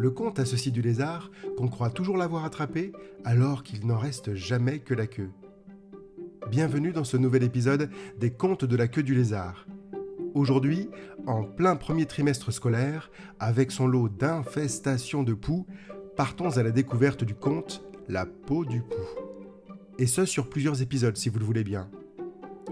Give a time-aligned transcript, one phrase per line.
[0.00, 2.90] Le conte a ceci du lézard qu'on croit toujours l'avoir attrapé
[3.22, 5.28] alors qu'il n'en reste jamais que la queue.
[6.50, 9.66] Bienvenue dans ce nouvel épisode des contes de la queue du lézard.
[10.32, 10.88] Aujourd'hui,
[11.26, 13.10] en plein premier trimestre scolaire,
[13.40, 15.66] avec son lot d'infestations de poux,
[16.16, 19.20] partons à la découverte du conte La peau du poux.
[19.98, 21.90] Et ce sur plusieurs épisodes si vous le voulez bien.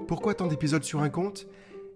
[0.06, 1.46] Pourquoi tant d'épisodes sur un conte?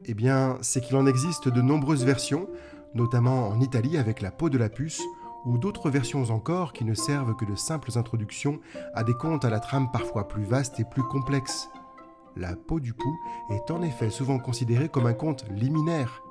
[0.04, 2.50] Eh bien, c'est qu'il en existe de nombreuses versions,
[2.94, 5.00] notamment en Italie avec la peau de la puce,
[5.44, 8.60] ou d'autres versions encore qui ne servent que de simples introductions
[8.94, 11.68] à des contes à la trame parfois plus vaste et plus complexe.
[12.36, 13.14] La peau du pou
[13.50, 16.22] est en effet souvent considérée comme un conte liminaire.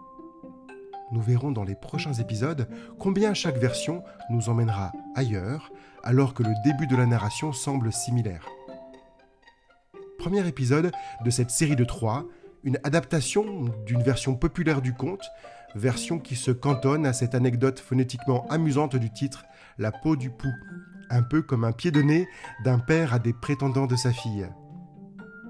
[1.11, 5.71] Nous verrons dans les prochains épisodes combien chaque version nous emmènera ailleurs,
[6.03, 8.47] alors que le début de la narration semble similaire.
[10.17, 10.91] Premier épisode
[11.25, 12.25] de cette série de trois,
[12.63, 15.25] une adaptation d'une version populaire du conte,
[15.75, 19.45] version qui se cantonne à cette anecdote phonétiquement amusante du titre
[19.77, 20.49] La peau du pou,
[21.09, 22.27] un peu comme un pied de nez
[22.63, 24.47] d'un père à des prétendants de sa fille.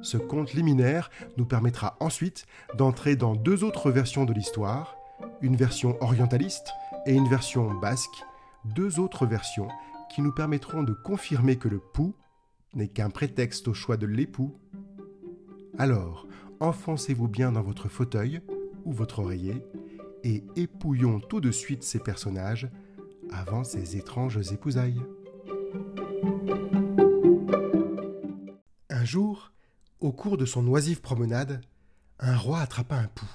[0.02, 2.46] Ce conte liminaire nous permettra ensuite
[2.76, 4.96] d'entrer dans deux autres versions de l'histoire,
[5.42, 6.72] une version orientaliste
[7.06, 8.24] et une version basque,
[8.66, 9.68] deux autres versions
[10.10, 12.16] qui nous permettront de confirmer que le pou
[12.74, 14.58] n'est qu'un prétexte au choix de l'époux.
[15.78, 16.28] Alors,
[16.60, 18.42] enfoncez-vous bien dans votre fauteuil
[18.86, 19.64] ou votre oreiller
[20.24, 22.70] et épouillons tout de suite ces personnages
[23.32, 25.02] avant ces étranges épousailles.
[28.90, 29.52] Un jour,
[30.00, 31.62] au cours de son oisive promenade,
[32.20, 33.26] un roi attrapa un pou.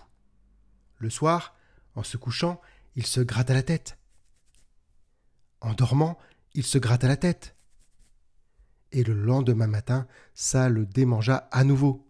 [0.98, 1.56] Le soir,
[1.94, 2.60] en se couchant,
[2.94, 3.98] il se gratta la tête.
[5.60, 6.18] En dormant,
[6.54, 7.56] il se gratta la tête.
[8.92, 12.06] Et le lendemain matin, ça le démangea à nouveau.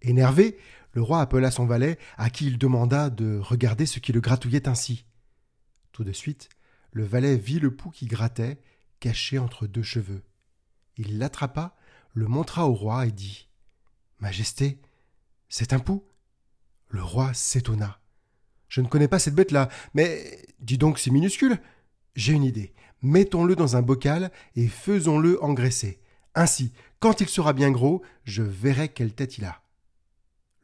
[0.00, 0.58] Énervé,
[0.94, 4.68] le roi appela son valet, à qui il demanda de regarder ce qui le gratouillait
[4.68, 5.04] ainsi.
[5.90, 6.48] Tout de suite,
[6.92, 8.60] le valet vit le pouls qui grattait,
[9.00, 10.22] caché entre deux cheveux.
[10.96, 11.76] Il l'attrapa,
[12.12, 13.48] le montra au roi et dit
[14.20, 14.80] Majesté,
[15.48, 16.04] c'est un pouls
[16.88, 17.98] Le roi s'étonna.
[18.68, 21.60] Je ne connais pas cette bête-là, mais dis donc, c'est minuscule.
[22.14, 22.72] J'ai une idée.
[23.02, 26.00] Mettons-le dans un bocal et faisons-le engraisser.
[26.36, 29.63] Ainsi, quand il sera bien gros, je verrai quelle tête il a.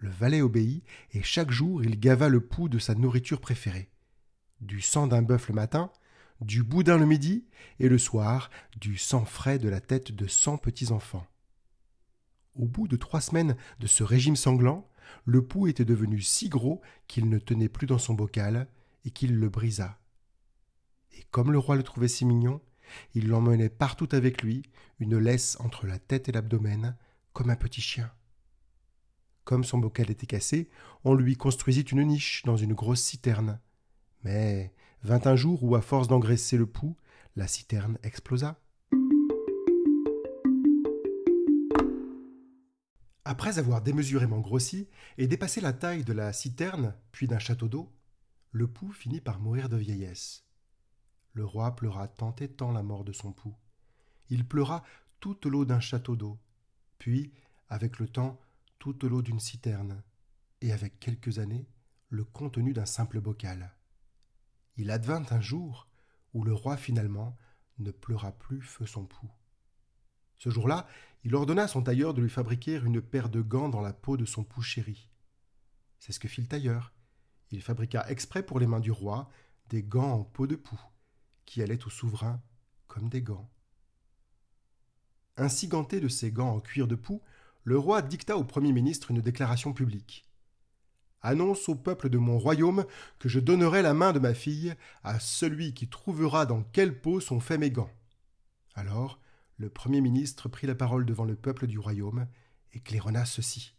[0.01, 3.91] Le valet obéit, et chaque jour il gava le pouls de sa nourriture préférée.
[4.63, 5.93] Du sang d'un bœuf le matin,
[6.41, 7.45] du boudin le midi,
[7.79, 8.51] et le soir,
[8.81, 11.27] du sang frais de la tête de cent petits enfants.
[12.55, 14.89] Au bout de trois semaines de ce régime sanglant,
[15.27, 18.69] le pouls était devenu si gros qu'il ne tenait plus dans son bocal,
[19.05, 19.99] et qu'il le brisa.
[21.13, 22.63] Et comme le roi le trouvait si mignon,
[23.15, 24.63] il l'emmenait partout avec lui,
[24.99, 26.97] une laisse entre la tête et l'abdomen,
[27.35, 28.11] comme un petit chien.
[29.45, 30.69] Comme son bocal était cassé,
[31.05, 33.59] on lui construisit une niche dans une grosse citerne.
[34.23, 36.97] Mais vint un jour où, à force d'engraisser le pouls,
[37.37, 38.61] la citerne explosa.
[43.25, 47.93] Après avoir démesurément grossi et dépassé la taille de la citerne, puis d'un château d'eau,
[48.51, 50.45] le pouls finit par mourir de vieillesse.
[51.33, 53.55] Le roi pleura tant et tant la mort de son pouls.
[54.31, 54.83] Il pleura
[55.21, 56.39] toute l'eau d'un château d'eau.
[56.99, 57.33] Puis,
[57.69, 58.41] avec le temps,
[58.81, 60.03] toute l'eau d'une citerne,
[60.63, 61.69] et avec quelques années,
[62.09, 63.77] le contenu d'un simple bocal.
[64.77, 65.87] Il advint un jour
[66.33, 67.37] où le roi finalement
[67.79, 69.31] ne pleura plus feu son pouls.
[70.39, 70.89] Ce jour-là,
[71.25, 74.17] il ordonna à son tailleur de lui fabriquer une paire de gants dans la peau
[74.17, 75.11] de son pouls chéri.
[75.99, 76.95] C'est ce que fit le tailleur.
[77.51, 79.29] Il fabriqua exprès pour les mains du roi
[79.69, 80.81] des gants en peau de poux,
[81.45, 82.43] qui allaient au souverain
[82.87, 83.51] comme des gants.
[85.37, 87.21] Ainsi ganté de ces gants en cuir de poux,
[87.71, 90.29] le roi dicta au Premier ministre une déclaration publique.
[91.23, 92.85] Annonce au peuple de mon royaume
[93.21, 97.21] que je donnerai la main de ma fille à celui qui trouvera dans quelle peau
[97.21, 97.93] sont faits mes gants.
[98.75, 99.21] Alors,
[99.57, 102.27] le Premier ministre prit la parole devant le peuple du royaume
[102.73, 103.77] et claironna ceci.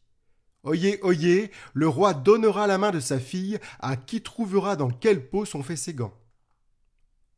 [0.63, 5.29] Oyez, oyez, le roi donnera la main de sa fille à qui trouvera dans quelle
[5.29, 6.17] peau sont faits ses gants.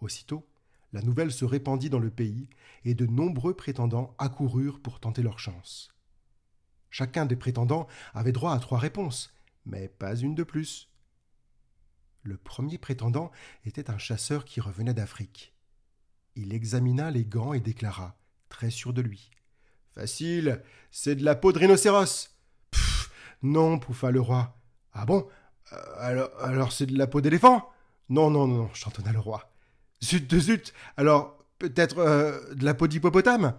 [0.02, 0.48] Aussitôt,
[0.92, 2.48] la nouvelle se répandit dans le pays,
[2.86, 5.90] et de nombreux prétendants accoururent pour tenter leur chance.
[6.94, 9.34] Chacun des prétendants avait droit à trois réponses,
[9.66, 10.92] mais pas une de plus.
[12.22, 13.32] Le premier prétendant
[13.66, 15.56] était un chasseur qui revenait d'Afrique.
[16.36, 18.16] Il examina les gants et déclara,
[18.48, 19.32] très sûr de lui.
[19.96, 20.62] Facile,
[20.92, 22.30] c'est de la peau de rhinocéros.
[22.70, 23.10] Pfff,
[23.42, 24.56] non, pouffa le roi.
[24.92, 25.28] Ah bon?
[25.72, 27.72] Euh, Alors, alors c'est de la peau d'éléphant?
[28.10, 29.52] Non, non, non, chantonna le roi.
[30.04, 33.56] Zut de zut Alors, peut-être euh, de la peau d'hippopotame?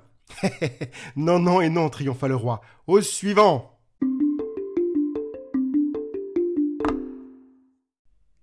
[1.17, 2.61] Non, non et non, triompha le roi.
[2.87, 3.71] Au suivant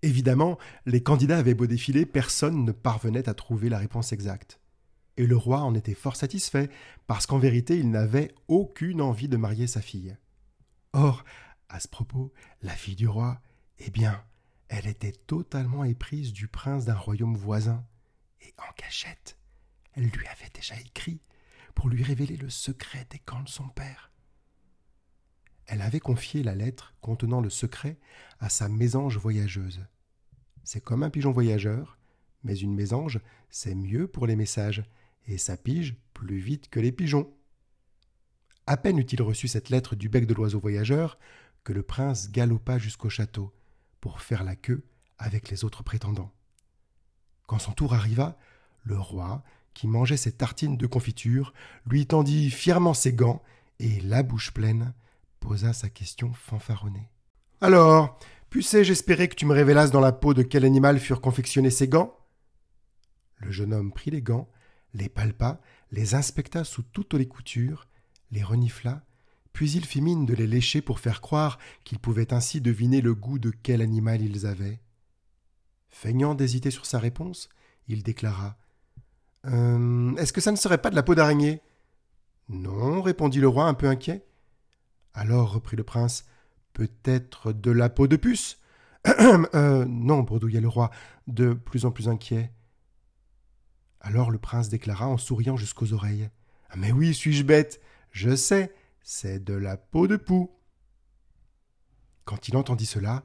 [0.04, 4.60] Évidemment, les candidats avaient beau défiler, personne ne parvenait à trouver la réponse exacte.
[5.18, 6.69] Et le roi en était fort satisfait,
[7.06, 10.18] parce qu'en vérité il n'avait aucune envie de marier sa fille.
[10.94, 11.24] Or,
[11.69, 12.33] à ce propos,
[12.63, 13.42] la fille du roi,
[13.78, 14.24] eh bien,
[14.69, 17.86] elle était totalement éprise du prince d'un royaume voisin,
[18.42, 19.38] et en cachette,
[19.94, 21.22] elle lui avait déjà écrit
[21.73, 24.12] pour lui révéler le secret des camps de son père.
[25.65, 27.97] Elle avait confié la lettre contenant le secret
[28.39, 29.85] à sa mésange voyageuse.
[30.63, 31.97] C'est comme un pigeon voyageur,
[32.44, 33.19] mais une mésange,
[33.50, 34.83] c'est mieux pour les messages,
[35.27, 37.31] et ça pige plus vite que les pigeons.
[38.68, 41.18] À peine eut-il reçu cette lettre du bec de l'oiseau voyageur
[41.63, 43.53] que le prince galopa jusqu'au château
[44.00, 44.83] pour faire la queue
[45.18, 46.33] avec les autres prétendants.
[47.47, 48.38] Quand son tour arriva,
[48.83, 51.53] le roi, qui mangeait ses tartines de confiture,
[51.85, 53.41] lui tendit fièrement ses gants
[53.79, 54.94] et, la bouche pleine,
[55.39, 57.09] posa sa question fanfaronnée.
[57.62, 58.19] Alors,
[58.50, 61.88] puissais-je espérer que tu me révélasses dans la peau de quel animal furent confectionnés ces
[61.88, 62.15] gants?
[63.38, 64.50] Le jeune homme prit les gants,
[64.94, 67.88] les palpa, les inspecta sous toutes les coutures,
[68.31, 69.03] les renifla,
[69.53, 73.13] puis il fit mine de les lécher pour faire croire qu'il pouvait ainsi deviner le
[73.13, 74.79] goût de quel animal ils avaient.
[75.89, 77.50] Feignant d'hésiter sur sa réponse,
[77.88, 78.57] il déclara
[79.48, 81.62] euh, Est-ce que ça ne serait pas de la peau d'araignée?
[82.50, 84.26] Non, répondit le roi un peu inquiet.
[85.14, 86.26] Alors, reprit le prince,
[86.74, 88.58] peut-être de la peau de puce?
[89.56, 90.92] Euh, Non, bredouilla le roi,
[91.28, 92.52] de plus en plus inquiet.
[94.02, 96.30] Alors le prince déclara en souriant jusqu'aux oreilles.
[96.70, 97.82] Ah, mais oui, suis-je bête?
[98.12, 98.74] Je sais,
[99.04, 100.52] c'est de la peau de poux.
[102.26, 103.24] Quand il entendit cela,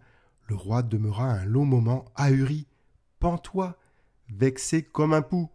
[0.49, 2.67] le roi demeura un long moment ahuri,
[3.19, 3.79] pantois,
[4.29, 5.49] vexé comme un pou.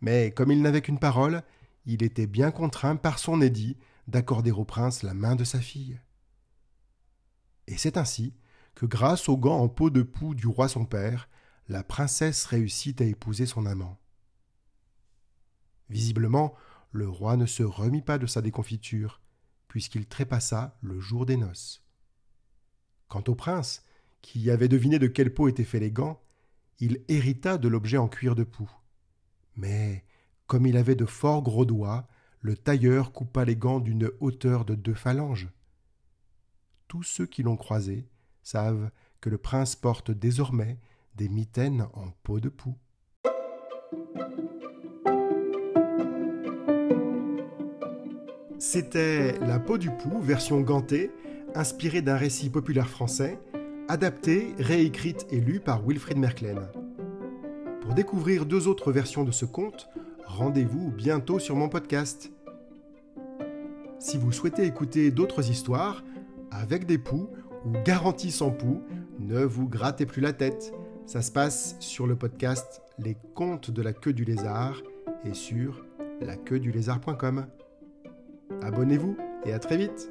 [0.00, 1.42] Mais comme il n'avait qu'une parole,
[1.86, 3.76] il était bien contraint par son édit
[4.08, 6.00] d'accorder au prince la main de sa fille.
[7.66, 8.34] Et c'est ainsi
[8.74, 11.28] que, grâce aux gants en peau de poux du roi son père,
[11.68, 13.98] la princesse réussit à épouser son amant.
[15.88, 16.54] Visiblement,
[16.92, 19.20] le roi ne se remit pas de sa déconfiture,
[19.68, 21.84] puisqu'il trépassa le jour des noces.
[23.08, 23.84] Quant au prince,
[24.22, 26.20] qui avait deviné de quelle peau étaient faits les gants,
[26.78, 28.70] il hérita de l'objet en cuir de poux.
[29.60, 30.04] Mais,
[30.46, 32.06] comme il avait de fort gros doigts,
[32.40, 35.50] le tailleur coupa les gants d'une hauteur de deux phalanges.
[36.88, 38.08] Tous ceux qui l'ont croisé
[38.42, 38.90] savent
[39.20, 40.78] que le prince porte désormais
[41.14, 42.76] des mitaines en peau de poux.
[48.58, 51.10] C'était La peau du pou, version gantée,
[51.54, 53.38] inspirée d'un récit populaire français,
[53.88, 56.79] adapté, réécrite et lue par Wilfrid Merklen.
[57.80, 59.88] Pour découvrir deux autres versions de ce conte,
[60.24, 62.30] rendez-vous bientôt sur mon podcast.
[63.98, 66.02] Si vous souhaitez écouter d'autres histoires,
[66.50, 67.28] avec des poux
[67.64, 68.82] ou garantie sans poux,
[69.18, 70.72] ne vous grattez plus la tête.
[71.06, 74.82] Ça se passe sur le podcast Les Contes de la queue du lézard
[75.24, 75.84] et sur
[76.20, 77.46] laqueuedulézard.com.
[78.62, 80.10] Abonnez-vous et à très vite